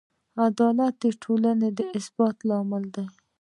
عدالت 0.45 0.93
د 1.03 1.05
ټولنې 1.23 1.69
د 1.77 1.79
ثبات 2.05 2.37
لامل 2.49 2.83
دی. 2.95 3.05